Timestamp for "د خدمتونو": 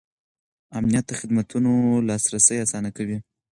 1.07-1.71